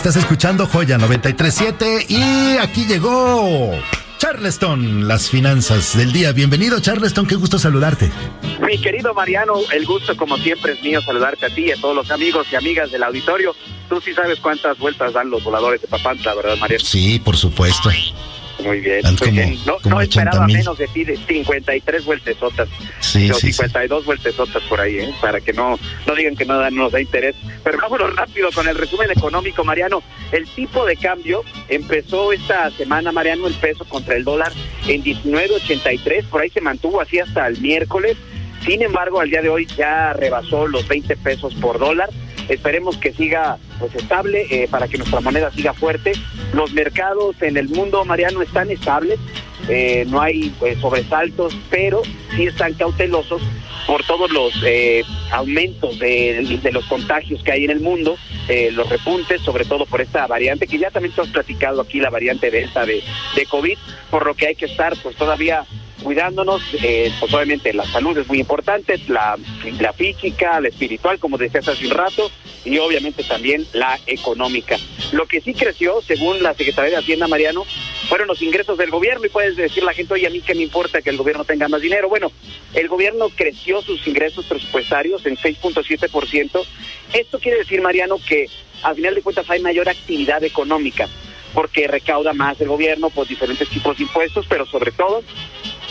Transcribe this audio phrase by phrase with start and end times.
[0.00, 3.70] Estás escuchando Joya 937 y aquí llegó
[4.16, 6.32] Charleston, las finanzas del día.
[6.32, 8.10] Bienvenido Charleston, qué gusto saludarte.
[8.66, 11.94] Mi querido Mariano, el gusto como siempre es mío saludarte a ti y a todos
[11.94, 13.54] los amigos y amigas del auditorio.
[13.90, 16.82] Tú sí sabes cuántas vueltas dan los voladores de Papantla, ¿verdad, Mariano?
[16.82, 17.90] Sí, por supuesto.
[18.62, 19.00] Muy bien.
[19.04, 19.58] Muy como- bien.
[19.66, 20.56] No, como no 80 esperaba mil.
[20.58, 22.68] menos de ti de 53 vueltesotas.
[23.00, 23.52] Sí, o sí, sí.
[23.54, 25.14] 52 vueltesotas por ahí, ¿eh?
[25.20, 27.34] para que no, no digan que no, da- no nos da interés.
[27.64, 30.02] Pero vámonos rápido con el resumen económico, Mariano.
[30.32, 34.52] El tipo de cambio empezó esta semana, Mariano, el peso contra el dólar
[34.86, 38.16] en 19.83, por ahí se mantuvo así hasta el miércoles.
[38.64, 42.10] Sin embargo, al día de hoy ya rebasó los 20 pesos por dólar.
[42.50, 46.12] Esperemos que siga pues estable eh, para que nuestra moneda siga fuerte.
[46.52, 49.18] Los mercados en el mundo, Mariano, están estables.
[49.68, 52.02] Eh, no hay pues, sobresaltos, pero
[52.34, 53.40] sí están cautelosos
[53.86, 58.16] por todos los eh, aumentos de, de los contagios que hay en el mundo,
[58.48, 62.00] eh, los repuntes, sobre todo por esta variante que ya también tú has platicado aquí,
[62.00, 63.02] la variante Delta de,
[63.34, 63.78] de COVID,
[64.10, 65.64] por lo que hay que estar pues todavía
[66.02, 69.36] cuidándonos, eh, pues obviamente la salud es muy importante, la,
[69.96, 72.30] física, la espiritual, como decías hace un rato,
[72.64, 74.76] y obviamente también la económica.
[75.12, 77.64] Lo que sí creció, según la Secretaría de Hacienda, Mariano,
[78.08, 80.62] fueron los ingresos del gobierno y puedes decir la gente, oye, a mí qué me
[80.62, 82.08] importa que el gobierno tenga más dinero.
[82.08, 82.32] Bueno,
[82.74, 86.64] el gobierno creció sus ingresos presupuestarios en 6.7%.
[87.12, 88.46] Esto quiere decir, Mariano, que
[88.82, 91.08] al final de cuentas hay mayor actividad económica
[91.54, 95.22] porque recauda más el gobierno por diferentes tipos de impuestos, pero sobre todo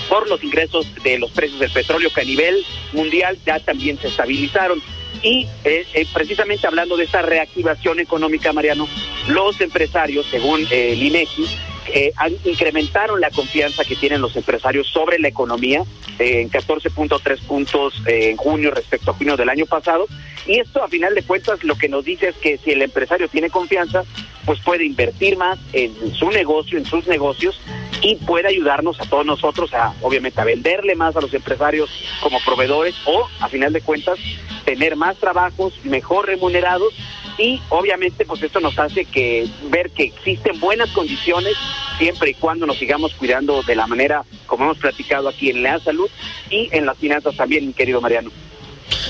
[0.09, 4.07] por los ingresos de los precios del petróleo que a nivel mundial ya también se
[4.07, 4.81] estabilizaron.
[5.21, 8.87] Y eh, eh, precisamente hablando de esta reactivación económica, Mariano,
[9.27, 11.45] los empresarios, según eh, el INEGI,
[11.93, 15.83] eh, han, incrementaron la confianza que tienen los empresarios sobre la economía
[16.19, 20.05] eh, en 14.3 puntos en junio respecto a junio del año pasado.
[20.45, 23.27] Y esto, a final de cuentas, lo que nos dice es que si el empresario
[23.27, 24.03] tiene confianza,
[24.45, 27.59] pues puede invertir más en su negocio, en sus negocios,
[28.01, 31.89] y puede ayudarnos a todos nosotros a, obviamente, a venderle más a los empresarios
[32.21, 34.17] como proveedores o, a final de cuentas,
[34.65, 36.93] tener más trabajos mejor remunerados
[37.37, 41.53] y obviamente pues esto nos hace que ver que existen buenas condiciones
[41.97, 45.79] siempre y cuando nos sigamos cuidando de la manera como hemos platicado aquí en la
[45.79, 46.09] salud
[46.49, 48.29] y en las finanzas también, mi querido Mariano.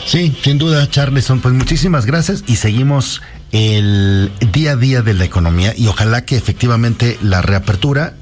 [0.06, 3.22] Sí, sin duda, Charleston, pues muchísimas gracias y seguimos
[3.52, 8.16] el día a día de la economía y ojalá que efectivamente la reapertura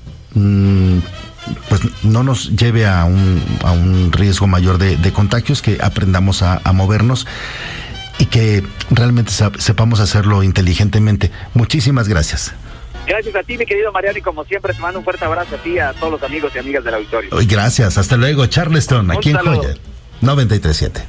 [1.70, 6.42] pues no nos lleve a un, a un riesgo mayor de, de contagios, que aprendamos
[6.42, 7.28] a, a movernos
[8.20, 11.32] y que realmente sepamos hacerlo inteligentemente.
[11.54, 12.54] Muchísimas gracias.
[13.08, 15.58] Gracias a ti, mi querido Mariano, y como siempre te mando un fuerte abrazo a
[15.60, 17.30] ti y a todos los amigos y amigas del auditorio.
[17.48, 19.38] Gracias, hasta luego, Charleston, Un aquí en.
[19.38, 19.76] Joya
[20.22, 21.08] 937.